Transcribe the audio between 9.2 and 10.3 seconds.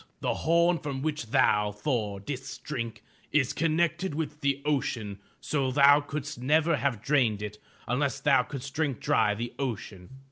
the ocean.